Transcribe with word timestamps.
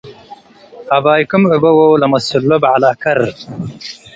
አባይኩም 0.95 1.43
እበዎ- 1.57 1.79
ለመስሎ 2.01 2.49
በዐል 2.63 2.83
አከር 2.91 3.19